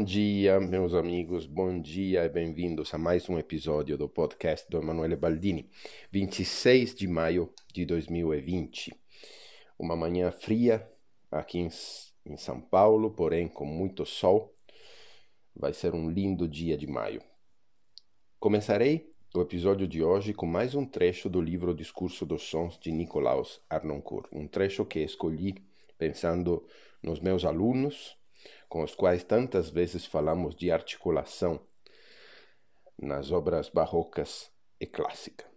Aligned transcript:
Bom 0.00 0.04
dia, 0.04 0.58
meus 0.58 0.94
amigos, 0.94 1.44
bom 1.44 1.78
dia 1.78 2.24
e 2.24 2.28
bem-vindos 2.30 2.94
a 2.94 2.96
mais 2.96 3.28
um 3.28 3.38
episódio 3.38 3.98
do 3.98 4.08
podcast 4.08 4.66
do 4.70 4.78
Emanuele 4.78 5.14
Baldini, 5.14 5.68
26 6.10 6.94
de 6.94 7.06
maio 7.06 7.52
de 7.70 7.84
2020. 7.84 8.94
Uma 9.78 9.94
manhã 9.94 10.30
fria 10.32 10.90
aqui 11.30 11.58
em, 11.58 11.68
em 12.24 12.36
São 12.38 12.62
Paulo, 12.62 13.10
porém 13.10 13.46
com 13.46 13.66
muito 13.66 14.06
sol. 14.06 14.56
Vai 15.54 15.74
ser 15.74 15.92
um 15.92 16.08
lindo 16.08 16.48
dia 16.48 16.78
de 16.78 16.86
maio. 16.86 17.20
Começarei 18.38 19.12
o 19.34 19.42
episódio 19.42 19.86
de 19.86 20.02
hoje 20.02 20.32
com 20.32 20.46
mais 20.46 20.74
um 20.74 20.86
trecho 20.86 21.28
do 21.28 21.42
livro 21.42 21.74
Discurso 21.74 22.24
dos 22.24 22.44
Sons 22.44 22.78
de 22.78 22.90
Nicolaus 22.90 23.60
Arnoncourt, 23.68 24.30
um 24.32 24.48
trecho 24.48 24.82
que 24.86 25.00
escolhi 25.00 25.62
pensando 25.98 26.66
nos 27.02 27.20
meus 27.20 27.44
alunos 27.44 28.18
com 28.70 28.84
os 28.84 28.94
quais 28.94 29.24
tantas 29.24 29.68
vezes 29.68 30.06
falamos 30.06 30.54
de 30.54 30.70
articulação 30.70 31.60
nas 32.96 33.32
obras 33.32 33.68
barrocas 33.68 34.48
e 34.78 34.86
clássicas. 34.86 35.50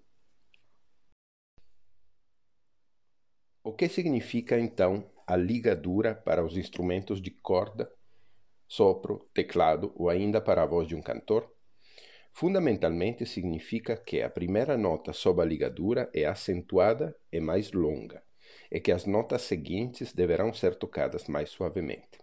O 3.63 3.71
que 3.71 3.88
significa 3.88 4.59
então 4.59 5.07
a 5.27 5.35
ligadura 5.35 6.16
para 6.16 6.44
os 6.44 6.57
instrumentos 6.57 7.21
de 7.21 7.30
corda, 7.30 7.94
sopro, 8.68 9.30
teclado 9.32 9.93
ou 9.95 10.09
ainda 10.09 10.41
para 10.41 10.63
a 10.63 10.66
voz 10.66 10.88
de 10.88 10.95
um 10.95 11.02
cantor? 11.02 11.54
Fundamentalmente 12.32 13.27
significa 13.27 13.96
que 13.96 14.24
a 14.24 14.30
primeira 14.30 14.76
nota 14.76 15.13
sob 15.13 15.40
a 15.40 15.46
ligadura 15.46 16.09
é 16.15 16.26
acentuada 16.26 17.15
e 17.32 17.40
mais 17.40 17.74
longa, 17.74 18.24
e 18.71 18.80
que 18.80 18.91
as 18.91 19.05
notas 19.05 19.43
seguintes 19.43 20.13
deverão 20.13 20.52
ser 20.52 20.74
tocadas 20.74 21.27
mais 21.27 21.49
suavemente. 21.49 22.23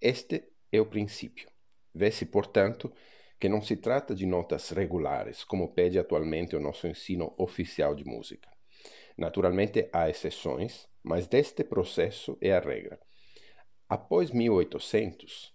Este 0.00 0.44
é 0.72 0.80
o 0.80 0.86
princípio. 0.86 1.48
Vê-se, 1.94 2.24
portanto, 2.24 2.90
que 3.38 3.50
não 3.50 3.60
se 3.60 3.76
trata 3.76 4.14
de 4.14 4.24
notas 4.24 4.70
regulares, 4.70 5.44
como 5.44 5.74
pede 5.74 5.98
atualmente 5.98 6.56
o 6.56 6.60
nosso 6.60 6.86
ensino 6.86 7.34
oficial 7.36 7.94
de 7.94 8.04
música. 8.04 8.48
Naturalmente 9.16 9.90
há 9.92 10.08
exceções, 10.08 10.88
mas 11.02 11.26
deste 11.26 11.64
processo 11.64 12.38
é 12.40 12.52
a 12.52 12.60
regra. 12.60 12.98
Após 13.88 14.30
1800, 14.30 15.52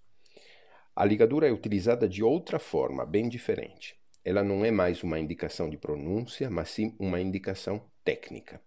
a 0.96 1.04
ligadura 1.04 1.48
é 1.48 1.52
utilizada 1.52 2.08
de 2.08 2.22
outra 2.22 2.60
forma, 2.60 3.04
bem 3.04 3.28
diferente. 3.28 3.96
Ela 4.24 4.44
não 4.44 4.64
é 4.64 4.70
mais 4.70 5.02
uma 5.02 5.20
indicação 5.20 5.70
de 5.70 5.78
pronúncia, 5.78 6.50
mas 6.52 6.70
sim 6.70 6.96
uma 7.00 7.20
indicação 7.20 7.90
técnica. 8.04 8.62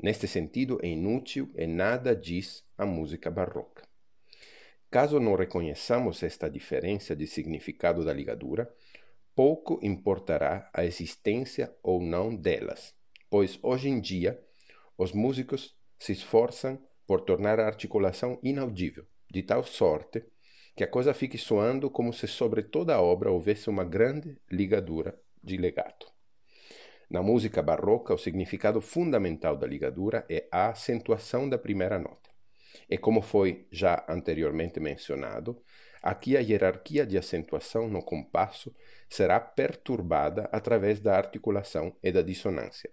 Neste 0.00 0.28
sentido, 0.28 0.78
é 0.80 0.88
inútil 0.88 1.50
e 1.56 1.66
nada 1.66 2.14
diz 2.14 2.64
a 2.78 2.86
música 2.86 3.30
barroca. 3.30 3.91
Caso 4.92 5.18
não 5.18 5.34
reconheçamos 5.34 6.22
esta 6.22 6.50
diferença 6.50 7.16
de 7.16 7.26
significado 7.26 8.04
da 8.04 8.12
ligadura, 8.12 8.70
pouco 9.34 9.80
importará 9.82 10.68
a 10.70 10.84
existência 10.84 11.74
ou 11.82 12.02
não 12.02 12.36
delas, 12.36 12.94
pois 13.30 13.58
hoje 13.62 13.88
em 13.88 13.98
dia 13.98 14.38
os 14.98 15.12
músicos 15.12 15.74
se 15.98 16.12
esforçam 16.12 16.78
por 17.06 17.22
tornar 17.22 17.58
a 17.58 17.66
articulação 17.66 18.38
inaudível, 18.42 19.06
de 19.30 19.42
tal 19.42 19.64
sorte 19.64 20.22
que 20.76 20.84
a 20.84 20.86
coisa 20.86 21.14
fique 21.14 21.38
soando 21.38 21.88
como 21.88 22.12
se 22.12 22.26
sobre 22.26 22.62
toda 22.62 22.94
a 22.94 23.00
obra 23.00 23.30
houvesse 23.30 23.70
uma 23.70 23.84
grande 23.84 24.38
ligadura 24.50 25.18
de 25.42 25.56
legato. 25.56 26.06
Na 27.08 27.22
música 27.22 27.62
barroca, 27.62 28.12
o 28.12 28.18
significado 28.18 28.82
fundamental 28.82 29.56
da 29.56 29.66
ligadura 29.66 30.26
é 30.28 30.46
a 30.52 30.68
acentuação 30.68 31.48
da 31.48 31.56
primeira 31.56 31.98
nota. 31.98 32.31
E 32.88 32.98
como 32.98 33.22
foi 33.22 33.66
já 33.70 34.04
anteriormente 34.08 34.80
mencionado, 34.80 35.62
aqui 36.02 36.36
a 36.36 36.40
hierarquia 36.40 37.06
de 37.06 37.16
acentuação 37.16 37.88
no 37.88 38.02
compasso 38.02 38.74
será 39.08 39.38
perturbada 39.38 40.48
através 40.52 41.00
da 41.00 41.16
articulação 41.16 41.96
e 42.02 42.10
da 42.10 42.22
dissonância. 42.22 42.90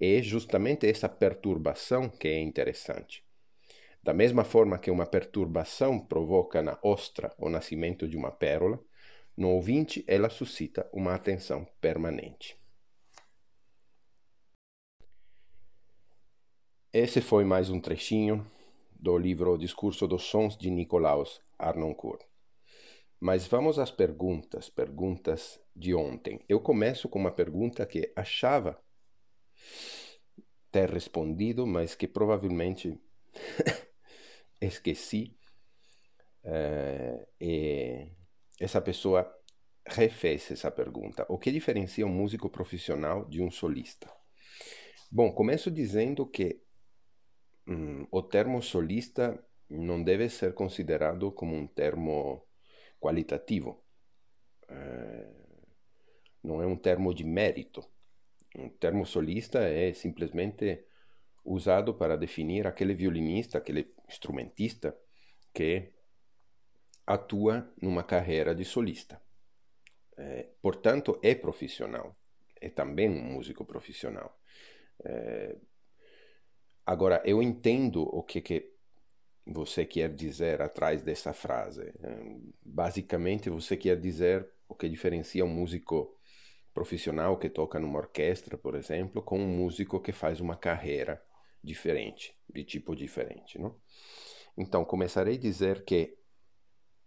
E 0.00 0.16
é 0.16 0.22
justamente 0.22 0.86
essa 0.86 1.08
perturbação 1.08 2.08
que 2.08 2.28
é 2.28 2.40
interessante. 2.40 3.24
Da 4.02 4.12
mesma 4.12 4.44
forma 4.44 4.78
que 4.78 4.90
uma 4.90 5.06
perturbação 5.06 5.98
provoca 5.98 6.62
na 6.62 6.78
ostra 6.82 7.34
o 7.38 7.48
nascimento 7.48 8.06
de 8.06 8.16
uma 8.16 8.30
pérola, 8.30 8.78
no 9.36 9.48
ouvinte 9.48 10.04
ela 10.06 10.28
suscita 10.28 10.88
uma 10.92 11.14
atenção 11.14 11.66
permanente. 11.80 12.56
Esse 16.92 17.20
foi 17.20 17.44
mais 17.44 17.70
um 17.70 17.80
trechinho 17.80 18.46
do 19.04 19.18
livro 19.18 19.58
Discurso 19.58 20.08
dos 20.08 20.22
Sons 20.22 20.56
de 20.56 20.70
Nicolaus 20.70 21.42
Arnoncourt. 21.58 22.24
Mas 23.20 23.46
vamos 23.46 23.78
às 23.78 23.90
perguntas, 23.90 24.70
perguntas 24.70 25.60
de 25.76 25.94
ontem. 25.94 26.42
Eu 26.48 26.58
começo 26.58 27.06
com 27.06 27.18
uma 27.18 27.30
pergunta 27.30 27.84
que 27.84 28.10
achava 28.16 28.82
ter 30.72 30.88
respondido, 30.88 31.66
mas 31.66 31.94
que 31.94 32.08
provavelmente 32.08 32.98
esqueci. 34.58 35.36
Uh, 36.42 37.26
e 37.38 38.10
essa 38.58 38.80
pessoa 38.80 39.30
refez 39.86 40.50
essa 40.50 40.70
pergunta. 40.70 41.26
O 41.28 41.36
que 41.36 41.52
diferencia 41.52 42.06
um 42.06 42.10
músico 42.10 42.48
profissional 42.48 43.26
de 43.26 43.42
um 43.42 43.50
solista? 43.50 44.10
Bom, 45.12 45.30
começo 45.30 45.70
dizendo 45.70 46.26
que 46.26 46.63
o 48.10 48.22
termo 48.22 48.62
solista 48.62 49.42
não 49.68 50.02
deve 50.02 50.28
ser 50.28 50.54
considerado 50.54 51.32
como 51.32 51.54
um 51.54 51.66
termo 51.66 52.46
qualitativo. 53.00 53.82
Não 56.42 56.62
é 56.62 56.66
um 56.66 56.76
termo 56.76 57.14
de 57.14 57.24
mérito. 57.24 57.82
Um 58.56 58.68
termo 58.68 59.04
solista 59.06 59.60
é 59.60 59.92
simplesmente 59.92 60.84
usado 61.44 61.94
para 61.94 62.16
definir 62.16 62.66
aquele 62.66 62.94
violinista, 62.94 63.58
aquele 63.58 63.94
instrumentista 64.08 64.96
que 65.52 65.92
atua 67.06 67.72
numa 67.80 68.02
carreira 68.02 68.54
de 68.54 68.64
solista. 68.64 69.20
É, 70.16 70.48
portanto, 70.62 71.18
é 71.22 71.34
profissional. 71.34 72.16
É 72.60 72.68
também 72.68 73.08
um 73.08 73.22
músico 73.34 73.64
profissional. 73.64 74.38
É, 75.04 75.56
Agora, 76.86 77.22
eu 77.24 77.42
entendo 77.42 78.02
o 78.02 78.22
que, 78.22 78.40
que 78.40 78.74
você 79.46 79.84
quer 79.84 80.14
dizer 80.14 80.60
atrás 80.60 81.02
dessa 81.02 81.32
frase. 81.32 81.92
Basicamente, 82.62 83.50
você 83.50 83.76
quer 83.76 83.98
dizer 83.98 84.48
o 84.68 84.74
que 84.74 84.88
diferencia 84.88 85.44
um 85.44 85.48
músico 85.48 86.18
profissional 86.72 87.38
que 87.38 87.48
toca 87.48 87.78
numa 87.78 87.98
orquestra, 87.98 88.58
por 88.58 88.74
exemplo, 88.74 89.22
com 89.22 89.38
um 89.38 89.46
músico 89.46 90.00
que 90.00 90.12
faz 90.12 90.40
uma 90.40 90.56
carreira 90.56 91.22
diferente, 91.62 92.36
de 92.52 92.64
tipo 92.64 92.96
diferente. 92.96 93.58
Não? 93.58 93.76
Então, 94.56 94.84
começarei 94.84 95.36
a 95.36 95.40
dizer 95.40 95.84
que 95.84 96.16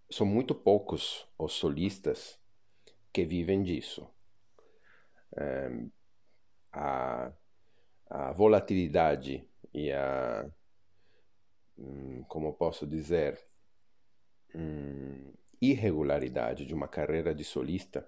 são 0.09 0.25
muito 0.25 0.55
poucos 0.55 1.27
os 1.37 1.53
solistas 1.53 2.39
que 3.11 3.25
vivem 3.25 3.61
disso. 3.61 4.09
a, 6.71 7.31
a 8.09 8.31
volatilidade 8.31 9.46
e 9.73 9.91
a 9.91 10.49
hum, 11.77 12.23
como 12.27 12.53
posso 12.53 12.85
dizer 12.85 13.39
hum, 14.55 15.33
irregularidade 15.61 16.65
de 16.65 16.73
uma 16.73 16.87
carreira 16.87 17.33
de 17.33 17.43
solista 17.43 18.07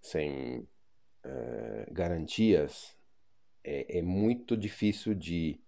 sem 0.00 0.68
eh, 1.24 1.86
garantias 1.90 2.96
é, 3.64 3.98
é, 3.98 4.02
muito 4.02 4.56
difícil 4.56 5.14
de 5.14 5.60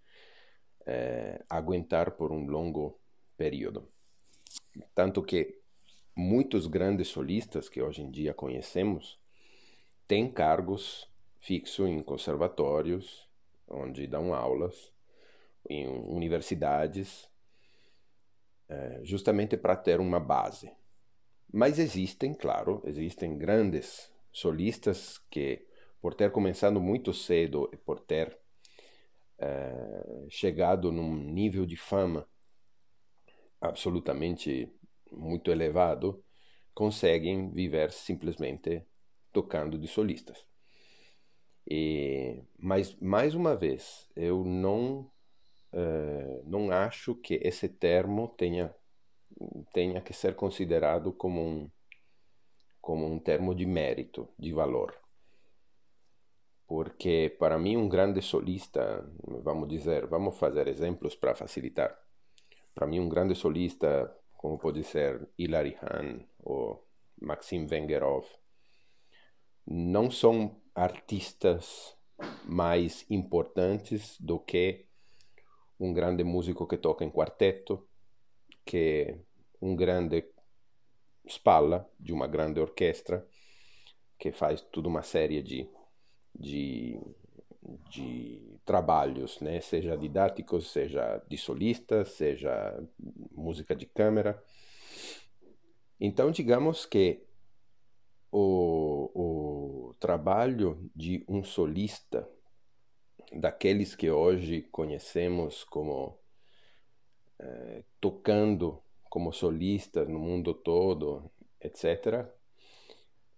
eh, 0.85 1.41
aguentar 1.49 2.11
por 2.11 2.31
um 2.31 2.45
longo 2.45 2.99
período. 3.37 3.89
Tanto 4.93 5.23
que 5.23 5.61
muitos 6.13 6.67
grandes 6.67 7.07
solistas 7.07 7.69
que 7.69 7.81
hoje 7.81 8.01
em 8.01 8.11
dia 8.11 8.33
conhecemos 8.33 9.17
têm 10.07 10.29
cargos 10.29 11.09
fixos 11.39 11.87
em 11.87 12.01
conservatórios, 12.03 13.24
onde 13.67 14.07
dão 14.07 14.33
aulas, 14.33 14.93
em 15.69 15.87
universidades, 15.87 17.29
é, 18.67 19.01
justamente 19.03 19.57
para 19.57 19.75
ter 19.75 19.99
uma 19.99 20.19
base. 20.19 20.71
Mas 21.51 21.79
existem, 21.79 22.33
claro, 22.33 22.81
existem 22.85 23.37
grandes 23.37 24.11
solistas 24.31 25.17
que, 25.29 25.65
por 26.01 26.13
ter 26.13 26.31
começado 26.31 26.81
muito 26.81 27.13
cedo 27.13 27.69
e 27.71 27.77
por 27.77 27.99
ter 27.99 28.37
é, 29.37 30.25
chegado 30.29 30.91
num 30.91 31.15
nível 31.15 31.65
de 31.65 31.75
fama 31.75 32.27
absolutamente 33.61 34.71
muito 35.11 35.51
elevado, 35.51 36.23
conseguem 36.73 37.51
viver 37.51 37.91
simplesmente 37.91 38.85
tocando 39.31 39.77
de 39.77 39.87
solistas. 39.87 40.45
E, 41.67 42.43
mas, 42.57 42.95
mais 42.99 43.33
uma 43.33 43.55
vez, 43.55 44.09
eu 44.15 44.43
não, 44.43 45.11
uh, 45.73 46.43
não 46.45 46.71
acho 46.71 47.15
que 47.15 47.39
esse 47.43 47.67
termo 47.67 48.27
tenha 48.37 48.73
tenha 49.73 50.01
que 50.01 50.13
ser 50.13 50.35
considerado 50.35 51.11
como 51.13 51.41
um, 51.41 51.71
como 52.81 53.05
um 53.05 53.19
termo 53.19 53.53
de 53.53 53.65
mérito, 53.65 54.29
de 54.37 54.53
valor. 54.53 54.95
Porque 56.67 57.35
para 57.37 57.59
mim 57.59 57.77
um 57.77 57.87
grande 57.87 58.21
solista, 58.21 59.05
vamos 59.43 59.67
dizer, 59.67 60.07
vamos 60.07 60.37
fazer 60.37 60.67
exemplos 60.67 61.15
para 61.15 61.35
facilitar. 61.35 61.95
Para 62.73 62.87
mim 62.87 62.99
um 62.99 63.09
grande 63.09 63.35
solista, 63.35 64.15
como 64.33 64.57
pode 64.57 64.83
ser 64.83 65.27
Hilary 65.37 65.77
Hahn 65.81 66.25
ou 66.43 66.87
Maxim 67.21 67.65
Vengerov, 67.65 68.25
não 69.67 70.09
são 70.09 70.59
artistas 70.75 71.95
mais 72.43 73.05
importantes 73.09 74.19
do 74.19 74.37
que 74.37 74.85
um 75.79 75.93
grande 75.93 76.23
músico 76.23 76.67
que 76.67 76.77
toca 76.77 77.03
em 77.03 77.09
quarteto, 77.09 77.87
que 78.65 79.17
um 79.61 79.75
grande 79.75 80.25
spalla 81.27 81.89
de 81.99 82.13
uma 82.13 82.27
grande 82.27 82.59
orquestra, 82.59 83.25
que 84.19 84.31
faz 84.31 84.61
toda 84.61 84.87
uma 84.87 85.01
série 85.01 85.41
de, 85.41 85.69
de, 86.33 86.99
de 87.89 88.59
trabalhos, 88.63 89.39
né? 89.39 89.59
seja 89.61 89.97
didáticos, 89.97 90.71
seja 90.71 91.21
de 91.27 91.37
solista, 91.37 92.05
seja 92.05 92.81
música 93.31 93.75
de 93.75 93.85
câmara. 93.85 94.41
Então, 95.99 96.31
digamos 96.31 96.85
que 96.85 97.23
o, 98.31 99.11
o 99.13 99.44
trabalho 100.05 100.87
de 100.95 101.25
um 101.27 101.43
solista, 101.43 102.29
daqueles 103.33 103.95
que 103.95 104.07
hoje 104.07 104.61
conhecemos 104.71 105.63
como 105.63 106.19
eh, 107.39 107.83
tocando 107.99 108.83
como 109.09 109.33
solistas 109.33 110.07
no 110.07 110.19
mundo 110.19 110.53
todo, 110.53 111.31
etc., 111.59 112.29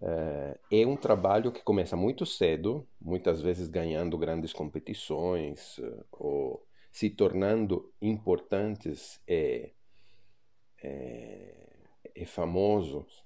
eh, 0.02 0.60
é 0.70 0.86
um 0.86 0.98
trabalho 0.98 1.54
que 1.54 1.64
começa 1.64 1.96
muito 1.96 2.26
cedo, 2.26 2.86
muitas 3.00 3.42
vezes 3.42 3.70
ganhando 3.70 4.18
grandes 4.18 4.52
competições 4.52 5.80
eh, 5.80 6.04
ou 6.12 6.68
se 6.92 7.10
tornando 7.10 7.94
importantes 8.02 9.22
e, 9.26 9.72
e, 10.84 11.54
e 12.14 12.26
famosos 12.26 13.24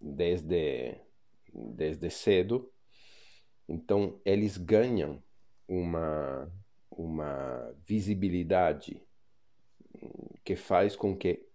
desde 0.00 1.00
desde 1.52 2.10
cedo. 2.10 2.70
Então, 3.70 4.20
eles 4.24 4.56
ganham 4.56 5.22
uma, 5.68 6.52
uma 6.90 7.72
visibilidade 7.86 9.00
que 10.44 10.56
faz 10.56 10.96
com 10.96 11.16
que 11.16 11.48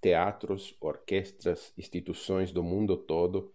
teatros, 0.00 0.76
orquestras, 0.80 1.72
instituições 1.78 2.50
do 2.50 2.64
mundo 2.64 2.96
todo 2.96 3.54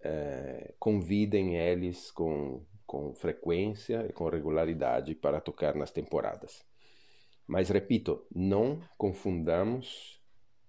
eh, 0.00 0.72
convidem 0.78 1.58
eles 1.58 2.10
com, 2.10 2.64
com 2.86 3.14
frequência 3.14 4.06
e 4.08 4.12
com 4.14 4.30
regularidade 4.30 5.14
para 5.14 5.38
tocar 5.38 5.74
nas 5.74 5.90
temporadas. 5.90 6.64
Mas, 7.46 7.68
repito, 7.68 8.26
não 8.34 8.80
confundamos 8.96 10.18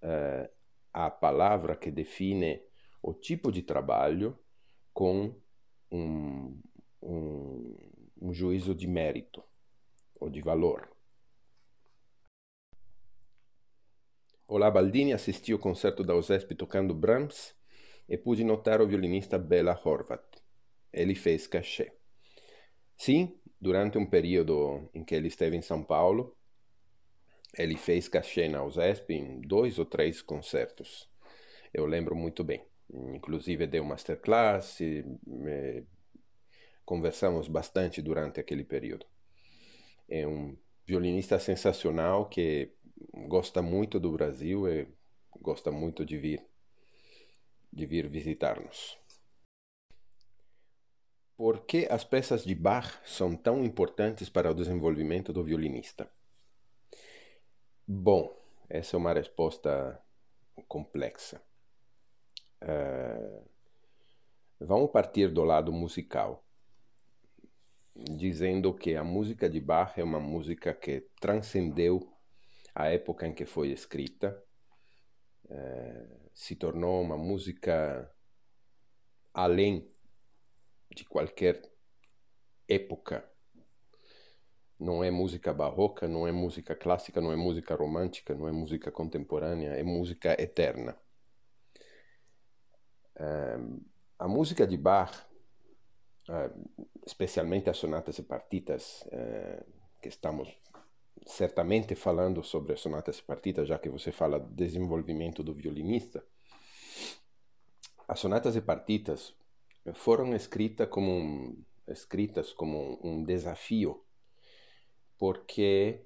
eh, 0.02 0.50
a 0.92 1.08
palavra 1.08 1.74
que 1.74 1.90
define 1.90 2.60
o 3.02 3.14
tipo 3.14 3.50
de 3.50 3.62
trabalho 3.62 4.38
com 4.92 5.34
um, 5.90 6.60
um, 7.02 7.76
um 8.20 8.32
juízo 8.32 8.74
de 8.74 8.86
mérito 8.86 9.42
ou 10.14 10.28
de 10.30 10.40
valor. 10.40 10.88
Olá 14.46 14.70
Baldini 14.70 15.12
assisti 15.12 15.52
ao 15.52 15.58
concerto 15.58 16.04
da 16.04 16.14
USESP 16.14 16.54
tocando 16.54 16.94
Brahms 16.94 17.54
e 18.08 18.16
pude 18.16 18.44
notar 18.44 18.80
o 18.80 18.86
violinista 18.86 19.38
Bela 19.38 19.78
Horvat. 19.84 20.22
Ele 20.92 21.14
fez 21.14 21.46
cachê. 21.46 21.92
Sim, 22.96 23.38
durante 23.60 23.98
um 23.98 24.06
período 24.06 24.88
em 24.94 25.02
que 25.02 25.14
ele 25.14 25.28
esteve 25.28 25.56
em 25.56 25.62
São 25.62 25.82
Paulo, 25.82 26.36
ele 27.56 27.76
fez 27.76 28.08
cachê 28.08 28.48
na 28.48 28.62
USESP 28.64 29.14
em 29.14 29.40
dois 29.40 29.78
ou 29.78 29.86
três 29.86 30.20
concertos. 30.20 31.08
Eu 31.72 31.86
lembro 31.86 32.14
muito 32.14 32.44
bem 32.44 32.64
inclusive 32.92 33.66
deu 33.66 33.84
masterclass, 33.84 34.80
e, 34.80 35.04
conversamos 36.84 37.48
bastante 37.48 38.02
durante 38.02 38.40
aquele 38.40 38.64
período. 38.64 39.06
É 40.08 40.26
um 40.26 40.56
violinista 40.86 41.38
sensacional 41.38 42.28
que 42.28 42.70
gosta 43.26 43.62
muito 43.62 43.98
do 43.98 44.12
Brasil 44.12 44.68
e 44.68 44.86
gosta 45.40 45.70
muito 45.70 46.04
de 46.04 46.18
vir 46.18 46.44
de 47.72 47.86
vir 47.86 48.08
visitar-nos. 48.08 48.96
Por 51.36 51.66
que 51.66 51.88
as 51.90 52.04
peças 52.04 52.44
de 52.44 52.54
Bach 52.54 53.00
são 53.04 53.36
tão 53.36 53.64
importantes 53.64 54.28
para 54.28 54.52
o 54.52 54.54
desenvolvimento 54.54 55.32
do 55.32 55.42
violinista? 55.42 56.08
Bom, 57.86 58.32
essa 58.68 58.96
é 58.96 58.98
uma 58.98 59.12
resposta 59.12 60.00
complexa. 60.68 61.42
Uh, 62.64 63.46
vamos 64.58 64.90
partir 64.90 65.28
do 65.30 65.44
lado 65.44 65.70
musical, 65.70 66.42
dizendo 67.94 68.72
que 68.72 68.96
a 68.96 69.04
música 69.04 69.50
de 69.50 69.60
Bach 69.60 69.92
é 69.98 70.02
uma 70.02 70.18
música 70.18 70.72
que 70.72 71.06
transcendeu 71.20 72.10
a 72.74 72.88
época 72.88 73.26
em 73.26 73.34
que 73.34 73.44
foi 73.44 73.68
escrita, 73.68 74.42
uh, 75.44 76.30
se 76.32 76.56
tornou 76.56 77.02
uma 77.02 77.18
música 77.18 78.10
além 79.34 79.86
de 80.96 81.04
qualquer 81.04 81.60
época. 82.66 83.30
Não 84.80 85.04
é 85.04 85.10
música 85.10 85.52
barroca, 85.52 86.08
não 86.08 86.26
é 86.26 86.32
música 86.32 86.74
clássica, 86.74 87.20
não 87.20 87.30
é 87.30 87.36
música 87.36 87.74
romântica, 87.74 88.34
não 88.34 88.48
é 88.48 88.52
música 88.52 88.90
contemporânea, 88.90 89.70
é 89.70 89.82
música 89.82 90.32
eterna. 90.40 90.98
Uh, 93.16 93.80
a 94.18 94.26
música 94.26 94.66
de 94.66 94.76
Bach, 94.76 95.14
uh, 96.28 96.70
especialmente 97.06 97.70
as 97.70 97.76
sonatas 97.76 98.18
e 98.18 98.22
partitas, 98.22 99.02
uh, 99.06 99.64
que 100.00 100.08
estamos 100.08 100.48
certamente 101.24 101.94
falando 101.94 102.42
sobre 102.42 102.72
as 102.72 102.80
sonatas 102.80 103.18
e 103.18 103.22
partitas, 103.22 103.68
já 103.68 103.78
que 103.78 103.88
você 103.88 104.10
fala 104.10 104.38
desenvolvimento 104.38 105.42
do 105.42 105.54
violinista, 105.54 106.24
as 108.06 108.20
sonatas 108.20 108.56
e 108.56 108.60
partitas 108.60 109.34
foram 109.94 110.34
escritas 110.34 110.88
como 110.88 111.10
um, 111.10 111.64
escritas 111.88 112.52
como 112.52 112.98
um 113.02 113.22
desafio, 113.24 114.04
porque 115.18 116.04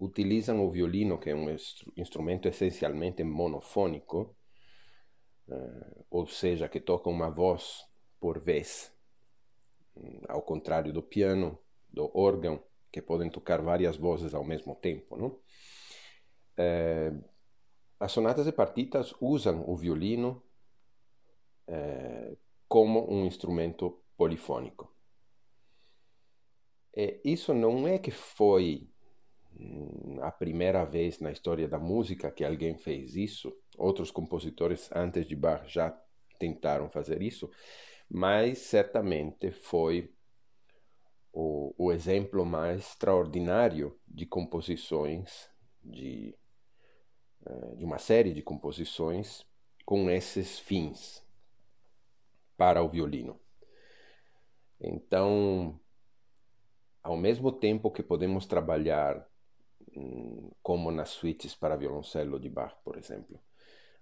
utilizam 0.00 0.66
o 0.66 0.70
violino, 0.70 1.18
que 1.18 1.30
é 1.30 1.34
um 1.34 1.46
instrumento 1.96 2.48
essencialmente 2.48 3.22
monofônico, 3.22 4.35
ou 6.10 6.26
seja, 6.26 6.68
que 6.68 6.80
toca 6.80 7.08
uma 7.08 7.30
voz 7.30 7.84
por 8.18 8.40
vez, 8.40 8.92
hum, 9.96 10.20
ao 10.28 10.42
contrário 10.42 10.92
do 10.92 11.02
piano, 11.02 11.58
do 11.88 12.10
órgão, 12.14 12.62
que 12.90 13.00
podem 13.00 13.30
tocar 13.30 13.60
várias 13.62 13.96
vozes 13.96 14.34
ao 14.34 14.44
mesmo 14.44 14.74
tempo. 14.74 15.16
Não? 15.16 15.28
Uh, 16.58 17.24
as 18.00 18.12
sonatas 18.12 18.46
e 18.46 18.52
partitas 18.52 19.14
usam 19.20 19.68
o 19.68 19.76
violino 19.76 20.42
uh, 21.68 22.38
como 22.68 23.10
um 23.10 23.24
instrumento 23.24 24.02
polifônico. 24.16 24.94
E 26.94 27.20
isso 27.24 27.52
não 27.52 27.86
é 27.86 27.98
que 27.98 28.10
foi 28.10 28.88
hum, 29.52 30.18
a 30.22 30.32
primeira 30.32 30.84
vez 30.84 31.20
na 31.20 31.30
história 31.30 31.68
da 31.68 31.78
música 31.78 32.30
que 32.30 32.44
alguém 32.44 32.76
fez 32.78 33.14
isso. 33.14 33.54
Outros 33.76 34.10
compositores 34.10 34.90
antes 34.92 35.26
de 35.26 35.36
Bach 35.36 35.66
já 35.66 35.90
tentaram 36.38 36.88
fazer 36.90 37.22
isso, 37.22 37.50
mas 38.08 38.58
certamente 38.58 39.50
foi 39.50 40.14
o, 41.32 41.74
o 41.76 41.92
exemplo 41.92 42.44
mais 42.46 42.80
extraordinário 42.80 43.98
de 44.06 44.24
composições, 44.24 45.50
de, 45.82 46.34
eh, 47.46 47.74
de 47.76 47.84
uma 47.84 47.98
série 47.98 48.32
de 48.32 48.42
composições 48.42 49.44
com 49.84 50.08
esses 50.10 50.58
fins 50.58 51.22
para 52.56 52.82
o 52.82 52.88
violino. 52.88 53.38
Então, 54.80 55.78
ao 57.02 57.16
mesmo 57.16 57.52
tempo 57.52 57.90
que 57.90 58.02
podemos 58.02 58.46
trabalhar 58.46 59.26
hum, 59.94 60.50
como 60.62 60.90
nas 60.90 61.10
suítes 61.10 61.54
para 61.54 61.76
violoncelo 61.76 62.40
de 62.40 62.48
Bach, 62.48 62.74
por 62.82 62.96
exemplo, 62.96 63.38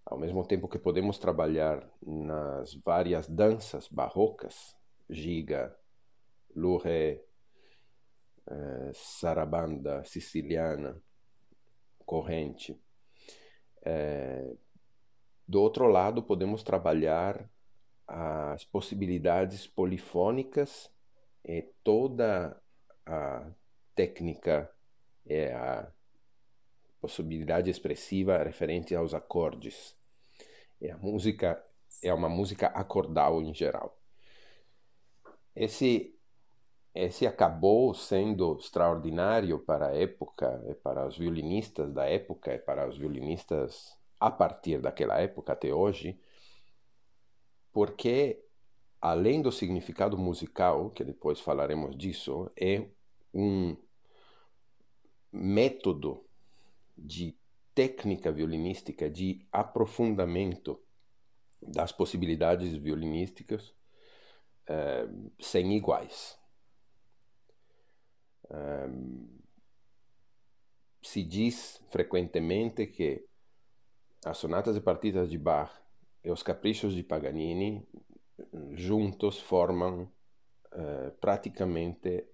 ao 0.06 0.18
mesmo 0.18 0.46
tempo 0.46 0.68
que 0.68 0.78
podemos 0.78 1.18
trabalhar 1.18 1.88
nas 2.02 2.74
várias 2.74 3.28
danças 3.28 3.88
barrocas, 3.88 4.76
giga, 5.08 5.74
luré, 6.54 7.22
eh, 8.46 8.90
sarabanda 8.94 10.04
siciliana, 10.04 11.00
corrente. 12.04 12.78
É, 13.82 14.54
do 15.46 15.60
outro 15.60 15.86
lado, 15.88 16.22
podemos 16.22 16.62
trabalhar 16.62 17.48
as 18.06 18.64
possibilidades 18.64 19.66
polifônicas 19.66 20.90
e 21.44 21.62
toda 21.82 22.60
a 23.06 23.50
técnica 23.94 24.70
e 25.26 25.46
a 25.46 25.90
possibilidade 27.04 27.70
expressiva 27.70 28.42
referente 28.42 28.94
aos 28.94 29.12
acordes. 29.12 29.94
E 30.80 30.90
a 30.90 30.96
música 30.96 31.62
é 32.02 32.14
uma 32.14 32.30
música 32.30 32.68
acordal 32.68 33.42
em 33.42 33.52
geral. 33.52 34.00
Esse 35.54 36.10
esse 36.94 37.26
acabou 37.26 37.92
sendo 37.92 38.56
extraordinário 38.56 39.58
para 39.58 39.88
a 39.88 39.94
época 39.94 40.64
e 40.68 40.74
para 40.76 41.06
os 41.06 41.18
violinistas 41.18 41.92
da 41.92 42.06
época 42.06 42.54
e 42.54 42.58
para 42.58 42.88
os 42.88 42.96
violinistas 42.96 43.98
a 44.18 44.30
partir 44.30 44.80
daquela 44.80 45.20
época 45.20 45.52
até 45.52 45.74
hoje, 45.74 46.18
porque 47.72 48.44
além 49.00 49.42
do 49.42 49.50
significado 49.50 50.16
musical, 50.16 50.88
que 50.90 51.04
depois 51.04 51.40
falaremos 51.40 51.96
disso, 51.96 52.48
é 52.56 52.86
um 53.34 53.76
método 55.32 56.24
de 56.96 57.36
técnica 57.74 58.30
violinística, 58.30 59.10
de 59.10 59.46
aprofundamento 59.50 60.80
das 61.60 61.92
possibilidades 61.92 62.74
violinísticas 62.74 63.74
eh, 64.66 65.08
sem 65.40 65.74
iguais. 65.74 66.38
Um, 68.50 69.40
se 71.02 71.22
diz 71.22 71.82
frequentemente 71.90 72.86
que 72.86 73.26
as 74.24 74.38
sonatas 74.38 74.76
e 74.76 74.80
partidas 74.80 75.30
de 75.30 75.38
Bach 75.38 75.72
e 76.22 76.30
os 76.30 76.42
caprichos 76.42 76.94
de 76.94 77.02
Paganini 77.02 77.86
juntos 78.72 79.38
formam 79.40 80.10
praticamente 81.20 82.33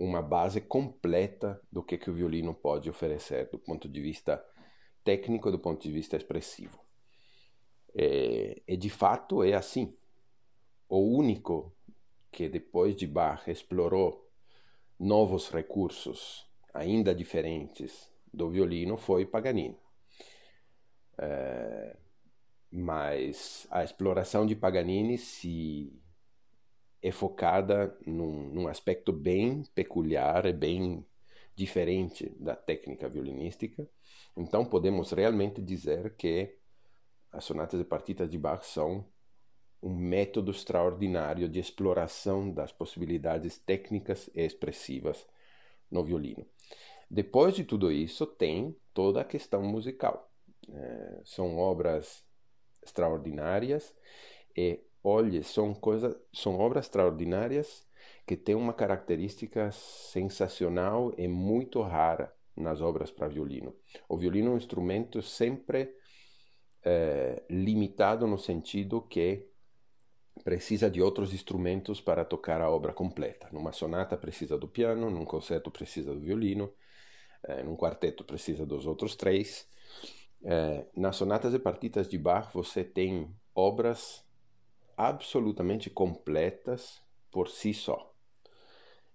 uma 0.00 0.22
base 0.22 0.62
completa 0.62 1.60
do 1.70 1.82
que, 1.82 1.98
que 1.98 2.10
o 2.10 2.14
violino 2.14 2.54
pode 2.54 2.88
oferecer 2.88 3.50
do 3.50 3.58
ponto 3.58 3.86
de 3.86 4.00
vista 4.00 4.42
técnico 5.04 5.50
do 5.50 5.58
ponto 5.58 5.82
de 5.82 5.92
vista 5.92 6.16
expressivo. 6.16 6.80
E, 7.94 8.62
e 8.66 8.76
de 8.78 8.88
fato 8.88 9.44
é 9.44 9.52
assim. 9.52 9.94
O 10.88 10.98
único 10.98 11.72
que 12.32 12.48
depois 12.48 12.96
de 12.96 13.06
Bach 13.06 13.46
explorou 13.46 14.26
novos 14.98 15.50
recursos 15.50 16.48
ainda 16.72 17.14
diferentes 17.14 18.10
do 18.32 18.48
violino 18.48 18.96
foi 18.96 19.26
Paganini. 19.26 19.76
É, 21.18 21.96
mas 22.70 23.66
a 23.70 23.84
exploração 23.84 24.46
de 24.46 24.56
Paganini 24.56 25.18
se 25.18 25.92
é 27.02 27.10
focada 27.10 27.96
num, 28.06 28.50
num, 28.50 28.68
aspecto 28.68 29.12
bem 29.12 29.64
peculiar 29.74 30.46
e 30.46 30.52
bem 30.52 31.04
diferente 31.54 32.30
da 32.38 32.54
técnica 32.54 33.08
violinística. 33.08 33.88
Então 34.36 34.64
podemos 34.64 35.12
realmente 35.12 35.62
dizer 35.62 36.14
que 36.16 36.56
as 37.32 37.44
sonatas 37.44 37.80
e 37.80 37.84
partitas 37.84 38.28
de 38.28 38.38
Bach 38.38 38.64
são 38.64 39.06
um 39.82 39.94
método 39.94 40.50
extraordinário 40.50 41.48
de 41.48 41.58
exploração 41.58 42.52
das 42.52 42.70
possibilidades 42.70 43.58
técnicas 43.58 44.28
e 44.34 44.42
expressivas 44.42 45.26
no 45.90 46.04
violino. 46.04 46.46
Depois 47.10 47.54
de 47.54 47.64
tudo 47.64 47.90
isso, 47.90 48.26
tem 48.26 48.76
toda 48.92 49.22
a 49.22 49.24
questão 49.24 49.62
musical. 49.62 50.30
É, 50.68 51.20
são 51.24 51.56
obras 51.56 52.24
extraordinárias 52.82 53.94
e, 54.56 54.80
olhe, 55.02 55.42
são, 55.42 55.74
coisa, 55.74 56.20
são 56.32 56.58
obras 56.58 56.86
extraordinárias 56.86 57.86
que 58.26 58.36
têm 58.36 58.54
uma 58.54 58.72
característica 58.72 59.70
sensacional 59.72 61.12
e 61.16 61.26
muito 61.26 61.80
rara 61.82 62.32
nas 62.56 62.80
obras 62.80 63.10
para 63.10 63.28
violino. 63.28 63.74
O 64.08 64.16
violino 64.16 64.50
é 64.50 64.54
um 64.54 64.56
instrumento 64.56 65.22
sempre 65.22 65.94
é, 66.84 67.42
limitado 67.48 68.26
no 68.26 68.38
sentido 68.38 69.02
que 69.02 69.50
precisa 70.42 70.90
de 70.90 71.02
outros 71.02 71.32
instrumentos 71.34 72.00
para 72.00 72.24
tocar 72.24 72.60
a 72.60 72.70
obra 72.70 72.92
completa. 72.92 73.48
Numa 73.52 73.72
sonata 73.72 74.16
precisa 74.16 74.56
do 74.58 74.68
piano, 74.68 75.10
num 75.10 75.24
concerto 75.24 75.70
precisa 75.70 76.14
do 76.14 76.20
violino, 76.20 76.72
eh, 77.42 77.62
num 77.62 77.76
quarteto 77.76 78.24
precisa 78.24 78.64
dos 78.64 78.86
outros 78.86 79.16
três. 79.16 79.68
Eh, 80.42 80.86
nas 80.96 81.16
sonatas 81.16 81.52
e 81.52 81.58
partitas 81.58 82.08
de 82.08 82.18
Bach 82.18 82.50
você 82.54 82.82
tem 82.82 83.34
obras 83.54 84.24
absolutamente 85.08 85.88
completas 85.88 87.00
por 87.30 87.48
si 87.48 87.72
só. 87.72 88.14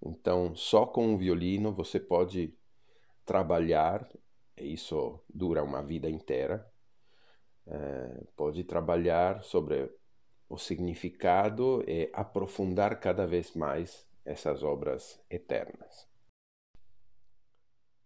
Então, 0.01 0.55
só 0.55 0.85
com 0.85 1.13
o 1.13 1.17
violino 1.17 1.71
você 1.71 1.99
pode 1.99 2.53
trabalhar, 3.23 4.07
e 4.57 4.73
isso 4.73 5.19
dura 5.29 5.63
uma 5.63 5.83
vida 5.83 6.09
inteira, 6.09 6.65
eh, 7.67 8.23
pode 8.35 8.63
trabalhar 8.63 9.43
sobre 9.43 9.91
o 10.49 10.57
significado 10.57 11.83
e 11.87 12.09
aprofundar 12.13 12.99
cada 12.99 13.25
vez 13.25 13.53
mais 13.53 14.07
essas 14.23 14.63
obras 14.63 15.19
eternas. 15.29 16.07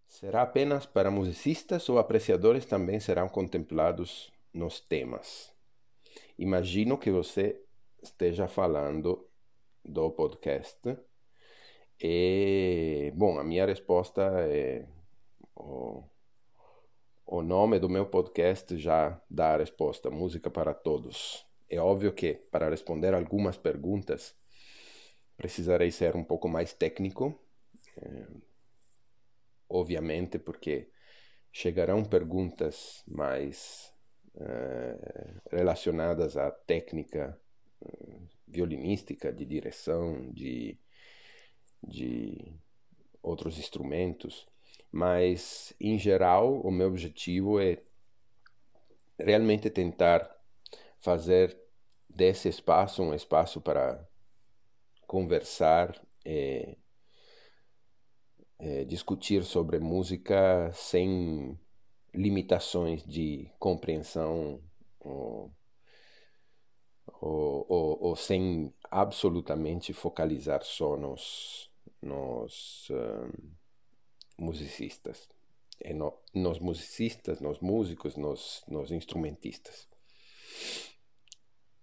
Será 0.08 0.42
apenas 0.42 0.86
para 0.86 1.12
musicistas 1.12 1.88
ou 1.88 2.00
apreciadores 2.00 2.66
também 2.66 3.00
serão 3.00 3.30
contemplados 3.30 4.32
nos 4.54 4.80
temas? 4.80 5.54
Imagino 6.38 6.98
que 6.98 7.12
você 7.12 7.62
esteja 8.02 8.48
falando 8.48 9.28
do 9.84 10.12
podcast. 10.12 10.98
E, 12.02 13.12
bom, 13.16 13.40
a 13.40 13.44
minha 13.44 13.66
resposta 13.66 14.22
é: 14.48 14.88
o, 15.56 16.04
o 17.26 17.42
nome 17.42 17.80
do 17.80 17.90
meu 17.90 18.06
podcast 18.06 18.78
já 18.78 19.22
dá 19.30 19.54
a 19.54 19.58
resposta: 19.58 20.10
Música 20.10 20.50
para 20.50 20.74
Todos. 20.74 21.46
É 21.70 21.80
óbvio 21.80 22.14
que, 22.14 22.34
para 22.34 22.70
responder 22.70 23.14
algumas 23.14 23.58
perguntas, 23.58 24.36
precisarei 25.38 25.92
ser 25.92 26.16
um 26.16 26.24
pouco 26.24 26.48
mais 26.50 26.74
técnico, 26.74 27.40
é, 27.98 28.28
obviamente, 29.70 30.40
porque 30.40 30.90
chegarão 31.52 32.04
perguntas 32.04 33.04
mais 33.08 33.94
é, 34.36 35.34
relacionadas 35.52 36.38
à 36.38 36.50
técnica 36.50 37.40
violinística, 38.48 39.32
de 39.32 39.46
direção, 39.46 40.32
de, 40.32 40.78
de 41.84 42.54
outros 43.22 43.58
instrumentos, 43.58 44.48
mas 44.92 45.74
em 45.80 45.98
geral 45.98 46.60
o 46.62 46.72
meu 46.72 46.88
objetivo 46.88 47.60
é 47.60 47.82
realmente 49.18 49.70
tentar 49.70 50.30
fazer 51.00 51.58
desse 52.10 52.50
espaço 52.50 53.04
um 53.04 53.14
espaço 53.14 53.62
para 53.62 54.06
conversar 55.06 56.00
e, 56.26 56.78
e 58.60 58.86
discutir 58.86 59.44
sobre 59.44 59.80
música 59.80 60.72
sem 60.74 61.58
limitações 62.14 63.04
de 63.04 63.52
compreensão 63.60 64.62
ou, 65.00 65.52
ou, 67.22 67.66
ou, 67.68 68.04
ou 68.04 68.16
sem 68.16 68.74
absolutamente 68.90 69.94
focalizar 69.94 70.64
só 70.64 70.98
nos, 70.98 71.70
nos 72.02 72.88
um, 72.92 73.52
musicistas. 74.38 75.28
No, 75.96 76.14
nos 76.34 76.60
musicistas, 76.60 77.40
nos 77.40 77.60
músicos, 77.60 78.18
nos, 78.18 78.64
nos 78.68 78.92
instrumentistas. 78.92 79.88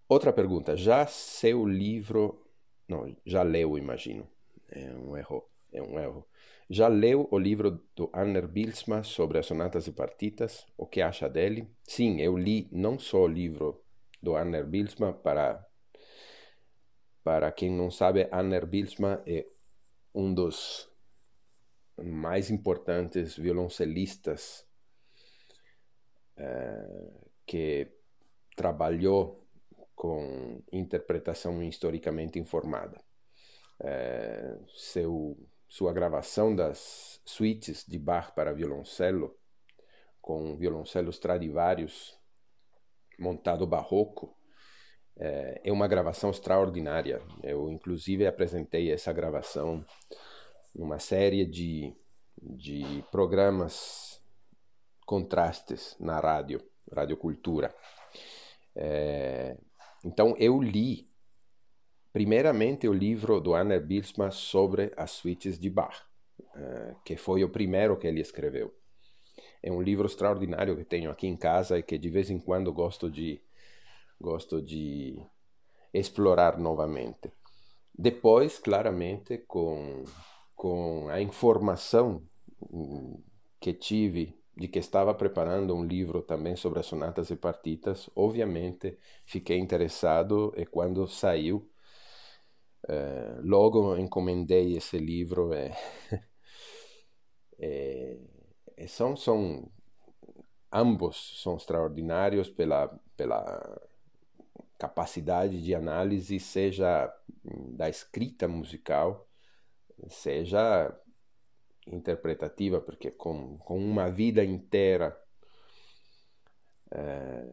Outra 0.08 0.32
pergunta. 0.32 0.76
Já 0.76 1.06
seu 1.06 1.66
livro. 1.66 2.46
Não, 2.88 3.16
já 3.24 3.42
leu, 3.42 3.78
imagino. 3.78 4.28
É 4.70 4.92
um 4.92 5.16
erro. 5.16 5.48
É 5.72 5.82
um 5.82 5.98
erro. 5.98 6.26
Já 6.68 6.88
leu 6.88 7.28
o 7.30 7.38
livro 7.38 7.82
do 7.94 8.10
Anner 8.12 8.46
Bilsma 8.46 9.02
sobre 9.02 9.38
as 9.38 9.46
sonatas 9.46 9.86
e 9.86 9.92
partitas? 9.92 10.66
O 10.76 10.86
que 10.86 11.00
acha 11.00 11.28
dele? 11.28 11.70
Sim, 11.84 12.20
eu 12.20 12.36
li 12.36 12.68
não 12.72 12.98
só 12.98 13.22
o 13.22 13.28
livro 13.28 13.82
do 14.26 14.34
Anner 14.34 14.66
Bilsma, 14.66 15.12
para, 15.12 15.64
para 17.22 17.52
quem 17.52 17.70
não 17.70 17.92
sabe, 17.92 18.28
Anner 18.32 18.66
Bilsma 18.66 19.22
é 19.24 19.46
um 20.12 20.34
dos 20.34 20.90
mais 21.96 22.50
importantes 22.50 23.36
violoncelistas 23.36 24.66
é, 26.36 27.10
que 27.46 27.88
trabalhou 28.56 29.46
com 29.94 30.60
interpretação 30.72 31.62
historicamente 31.62 32.36
informada. 32.36 33.00
É, 33.78 34.58
seu, 34.74 35.38
sua 35.68 35.92
gravação 35.92 36.54
das 36.54 37.20
suítes 37.24 37.84
de 37.86 37.96
Bach 37.96 38.34
para 38.34 38.52
violoncelo 38.52 39.38
com 40.20 40.50
um 40.50 40.56
violoncelo 40.56 41.10
Stradivarius 41.10 42.18
montado 43.18 43.66
barroco. 43.66 44.34
É, 45.18 45.62
é 45.64 45.72
uma 45.72 45.88
gravação 45.88 46.30
extraordinária. 46.30 47.22
Eu, 47.42 47.70
inclusive, 47.70 48.26
apresentei 48.26 48.92
essa 48.92 49.12
gravação 49.12 49.84
numa 50.74 50.98
série 50.98 51.44
de, 51.46 51.94
de 52.40 53.02
programas 53.10 54.22
contrastes 55.06 55.96
na 55.98 56.20
rádio, 56.20 56.60
Rádio 56.92 57.16
Cultura. 57.16 57.74
É, 58.74 59.56
então, 60.04 60.34
eu 60.38 60.60
li, 60.60 61.08
primeiramente, 62.12 62.86
o 62.86 62.92
livro 62.92 63.40
do 63.40 63.54
Anner 63.54 63.80
Bilsma 63.84 64.30
sobre 64.30 64.92
as 64.96 65.12
suítes 65.12 65.58
de 65.58 65.70
Bach, 65.70 66.02
é, 66.54 66.94
que 67.04 67.16
foi 67.16 67.42
o 67.42 67.48
primeiro 67.48 67.96
que 67.96 68.06
ele 68.06 68.20
escreveu. 68.20 68.74
É 69.62 69.70
um 69.70 69.82
livro 69.82 70.06
extraordinário 70.06 70.76
que 70.76 70.84
tenho 70.84 71.10
aqui 71.10 71.26
em 71.26 71.36
casa 71.36 71.78
e 71.78 71.82
que 71.82 71.98
de 71.98 72.08
vez 72.08 72.30
em 72.30 72.38
quando 72.38 72.72
gosto 72.72 73.10
de 73.10 73.40
gosto 74.20 74.62
de 74.62 75.20
explorar 75.92 76.58
novamente. 76.58 77.30
Depois, 77.98 78.58
claramente, 78.58 79.38
com 79.46 80.04
com 80.56 81.08
a 81.10 81.20
informação 81.20 82.22
hum, 82.72 83.22
que 83.60 83.74
tive 83.74 84.34
de 84.56 84.68
que 84.68 84.78
estava 84.78 85.14
preparando 85.14 85.74
um 85.74 85.84
livro 85.84 86.22
também 86.22 86.56
sobre 86.56 86.80
as 86.80 86.86
sonatas 86.86 87.30
e 87.30 87.36
partitas, 87.36 88.08
obviamente 88.16 88.98
fiquei 89.26 89.58
interessado 89.58 90.52
e 90.56 90.64
quando 90.64 91.06
saiu, 91.06 91.70
eh, 92.88 93.38
logo 93.42 93.96
encomendei 93.98 94.76
esse 94.76 94.98
livro 94.98 95.52
e, 95.54 95.70
e, 97.58 98.18
e 98.28 98.35
são, 98.86 99.16
são 99.16 99.70
ambos 100.72 101.40
são 101.42 101.56
extraordinários 101.56 102.50
pela, 102.50 102.88
pela 103.16 103.80
capacidade 104.78 105.62
de 105.62 105.74
análise, 105.74 106.38
seja 106.38 107.12
da 107.70 107.88
escrita 107.88 108.46
musical, 108.46 109.26
seja 110.08 110.94
interpretativa, 111.86 112.80
porque 112.80 113.10
com, 113.10 113.56
com 113.58 113.78
uma 113.78 114.10
vida 114.10 114.44
inteira, 114.44 115.16
é, 116.90 117.44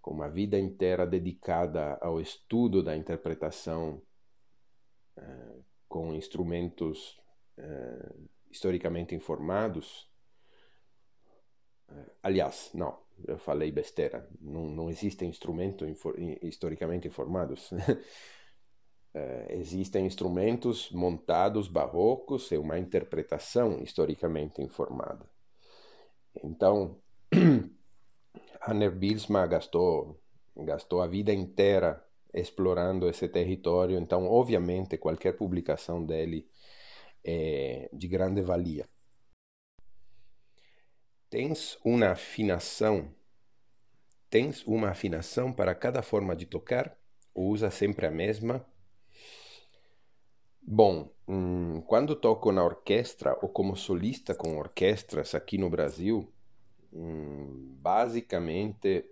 com 0.00 0.12
uma 0.12 0.28
vida 0.28 0.58
inteira 0.58 1.06
dedicada 1.06 1.98
ao 2.00 2.20
estudo 2.20 2.82
da 2.82 2.96
interpretação 2.96 4.02
é, 5.16 5.22
com 5.88 6.14
instrumentos 6.14 7.20
é, 7.56 8.14
historicamente 8.50 9.14
informados, 9.14 10.10
aliás, 12.22 12.70
não, 12.74 12.98
eu 13.26 13.38
falei 13.38 13.70
besteira, 13.70 14.28
não, 14.40 14.66
não 14.66 14.90
existem 14.90 15.28
instrumentos 15.28 15.88
infor, 15.88 16.14
historicamente 16.42 17.08
informados. 17.08 17.70
Uh, 19.16 19.46
existem 19.50 20.06
instrumentos 20.06 20.90
montados 20.90 21.68
barrocos 21.68 22.50
e 22.50 22.58
uma 22.58 22.76
interpretação 22.80 23.80
historicamente 23.80 24.60
informada. 24.60 25.24
Então, 26.42 27.00
Anner 28.66 28.90
Bilsma 28.90 29.46
gastou, 29.46 30.20
gastou 30.56 31.00
a 31.00 31.06
vida 31.06 31.32
inteira 31.32 32.04
explorando 32.32 33.08
esse 33.08 33.28
território, 33.28 33.96
então, 33.98 34.26
obviamente, 34.26 34.98
qualquer 34.98 35.36
publicação 35.36 36.04
dele 36.04 36.48
é 37.24 37.88
de 37.92 38.08
grande 38.08 38.42
valia. 38.42 38.88
Tens 41.34 41.76
uma 41.84 42.10
afinação, 42.10 43.12
tens 44.30 44.64
uma 44.64 44.90
afinação 44.90 45.52
para 45.52 45.74
cada 45.74 46.00
forma 46.00 46.36
de 46.36 46.46
tocar 46.46 46.96
ou 47.34 47.48
usa 47.48 47.72
sempre 47.72 48.06
a 48.06 48.10
mesma 48.12 48.64
Bom, 50.62 51.10
hum, 51.26 51.82
quando 51.88 52.14
toco 52.14 52.52
na 52.52 52.62
orquestra 52.62 53.36
ou 53.42 53.48
como 53.48 53.74
solista 53.74 54.32
com 54.32 54.56
orquestras 54.58 55.34
aqui 55.34 55.58
no 55.58 55.68
Brasil, 55.68 56.32
hum, 56.92 57.74
basicamente 57.80 59.04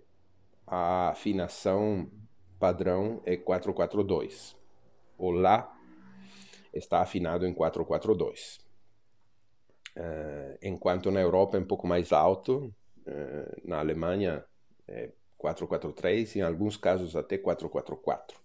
a 0.65 1.09
afinação 1.09 2.09
padrão 2.57 3.21
é 3.25 3.35
442. 3.35 4.55
O 5.17 5.29
Lá 5.29 5.77
está 6.73 7.01
afinado 7.01 7.45
em 7.45 7.53
442. 7.53 8.63
Uh, 9.95 9.99
eh, 9.99 10.57
enquanto 10.63 11.11
na 11.11 11.21
Europa 11.21 11.57
é 11.57 11.59
um 11.59 11.65
pouco 11.65 11.85
mais 11.85 12.11
alto, 12.11 12.73
uh, 13.07 13.61
na 13.67 13.79
Alemanha 13.79 14.43
é 14.87 15.11
443, 15.37 16.37
em 16.37 16.41
alguns 16.41 16.77
casos 16.77 17.15
até 17.15 17.37
444. 17.37 18.41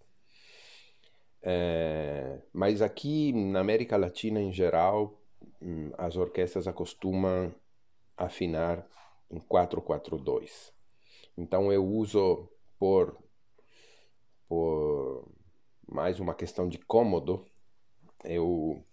É, 1.40 2.40
mas 2.52 2.82
aqui 2.82 3.32
na 3.32 3.60
América 3.60 3.96
Latina 3.96 4.40
em 4.40 4.52
geral, 4.52 5.20
hum, 5.62 5.92
as 5.96 6.16
orquestras 6.16 6.66
acostumam 6.66 7.54
afinar 8.16 8.86
em 9.30 9.38
442. 9.38 10.72
Então 11.36 11.72
eu 11.72 11.86
uso 11.86 12.48
por, 12.78 13.16
por 14.48 15.28
mais 15.86 16.18
uma 16.18 16.34
questão 16.34 16.68
de 16.68 16.78
cômodo, 16.78 17.46
eu, 18.24 18.84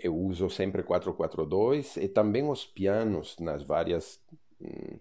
eu 0.00 0.16
uso 0.16 0.48
sempre 0.50 0.82
442 0.82 1.96
e 1.96 2.08
também 2.08 2.48
os 2.48 2.64
pianos 2.66 3.36
nas 3.38 3.62
várias 3.62 4.20
hum, 4.60 4.98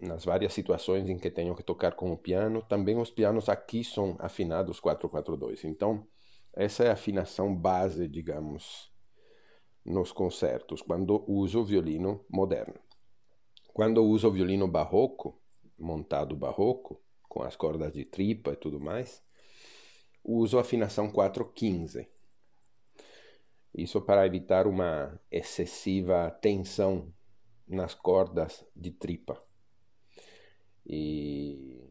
nas 0.00 0.24
várias 0.24 0.52
situações 0.52 1.08
em 1.08 1.18
que 1.18 1.30
tenho 1.30 1.54
que 1.54 1.62
tocar 1.62 1.92
com 1.92 2.12
o 2.12 2.18
piano, 2.18 2.62
também 2.62 2.98
os 2.98 3.10
pianos 3.10 3.48
aqui 3.48 3.82
são 3.82 4.16
afinados 4.18 4.80
442. 4.80 5.64
Então, 5.64 6.06
essa 6.52 6.84
é 6.84 6.88
a 6.88 6.92
afinação 6.92 7.54
base, 7.54 8.06
digamos, 8.06 8.92
nos 9.84 10.12
concertos, 10.12 10.82
quando 10.82 11.24
uso 11.26 11.60
o 11.60 11.64
violino 11.64 12.24
moderno. 12.28 12.78
Quando 13.72 14.04
uso 14.04 14.28
o 14.28 14.32
violino 14.32 14.68
barroco, 14.68 15.40
montado 15.78 16.36
barroco, 16.36 17.00
com 17.28 17.42
as 17.42 17.56
cordas 17.56 17.92
de 17.92 18.04
tripa 18.04 18.52
e 18.52 18.56
tudo 18.56 18.78
mais, 18.78 19.22
uso 20.22 20.58
a 20.58 20.60
afinação 20.60 21.10
415. 21.10 22.08
Isso 23.74 24.00
para 24.00 24.24
evitar 24.24 24.68
uma 24.68 25.20
excessiva 25.30 26.30
tensão 26.40 27.12
nas 27.66 27.92
cordas 27.92 28.64
de 28.76 28.92
tripa. 28.92 29.42
E, 30.86 31.82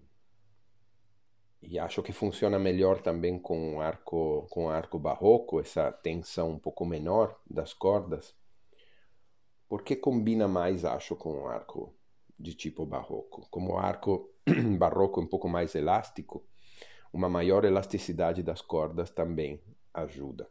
e 1.61 1.77
acho 1.77 2.01
que 2.01 2.13
funciona 2.13 2.57
melhor 2.57 3.01
também 3.01 3.37
com 3.37 3.81
arco 3.81 4.47
com 4.49 4.69
arco 4.69 4.97
barroco, 4.97 5.59
essa 5.59 5.91
tensão 5.91 6.51
um 6.51 6.59
pouco 6.59 6.85
menor 6.85 7.37
das 7.49 7.73
cordas, 7.73 8.33
porque 9.67 9.95
combina 9.95 10.47
mais, 10.47 10.85
acho, 10.85 11.15
com 11.17 11.41
o 11.41 11.47
arco 11.47 11.93
de 12.39 12.53
tipo 12.53 12.85
barroco. 12.85 13.45
Como 13.49 13.73
o 13.73 13.77
arco 13.77 14.29
barroco 14.77 15.19
é 15.19 15.23
um 15.23 15.27
pouco 15.27 15.49
mais 15.49 15.75
elástico, 15.75 16.45
uma 17.11 17.27
maior 17.27 17.65
elasticidade 17.65 18.41
das 18.41 18.61
cordas 18.61 19.09
também 19.09 19.61
ajuda. 19.93 20.49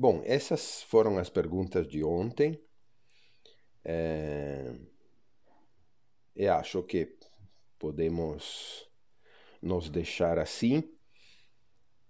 Bom, 0.00 0.22
essas 0.24 0.82
foram 0.84 1.18
as 1.18 1.28
perguntas 1.28 1.86
de 1.86 2.02
ontem. 2.02 2.58
É... 3.84 4.74
E 6.34 6.48
acho 6.48 6.82
que 6.84 7.18
podemos 7.78 8.88
nos 9.60 9.90
deixar 9.90 10.38
assim. 10.38 10.90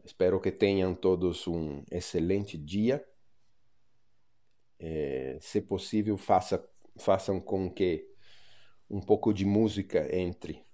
Espero 0.05 0.41
que 0.41 0.53
tenham 0.53 0.95
todos 0.95 1.49
um 1.49 1.83
excelente 1.91 2.57
dia. 2.57 3.05
É, 4.79 5.37
se 5.41 5.61
possível, 5.61 6.17
faça, 6.17 6.65
façam 6.97 7.41
com 7.41 7.69
que 7.69 8.09
um 8.89 9.01
pouco 9.01 9.35
de 9.35 9.45
música 9.45 10.17
entre 10.17 10.65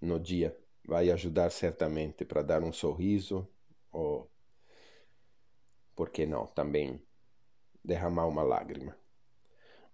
no 0.00 0.18
dia. 0.18 0.58
Vai 0.86 1.10
ajudar 1.10 1.50
certamente 1.50 2.24
para 2.24 2.40
dar 2.40 2.64
um 2.64 2.72
sorriso 2.72 3.46
ou, 3.92 4.30
por 5.98 6.10
que 6.10 6.24
não, 6.24 6.46
também 6.46 7.04
derramar 7.84 8.28
uma 8.28 8.44
lágrima. 8.44 8.96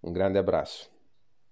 Um 0.03 0.13
grande 0.13 0.37
abraço. 0.37 0.94